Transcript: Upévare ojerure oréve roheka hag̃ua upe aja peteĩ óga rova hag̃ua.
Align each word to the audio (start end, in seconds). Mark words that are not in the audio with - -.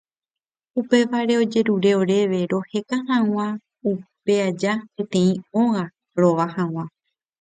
Upévare 0.79 1.33
ojerure 1.41 1.91
oréve 2.01 2.39
roheka 2.51 2.97
hag̃ua 3.07 3.47
upe 3.89 4.33
aja 4.47 4.73
peteĩ 4.93 5.31
óga 5.61 5.83
rova 6.19 6.45
hag̃ua. 6.55 6.83